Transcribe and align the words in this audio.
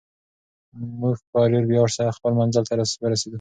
موږ 0.99 1.15
په 1.31 1.39
ډېر 1.51 1.63
ویاړ 1.67 1.89
سره 1.97 2.15
خپل 2.17 2.31
منزل 2.39 2.63
ته 2.69 2.73
ورسېدو. 3.03 3.29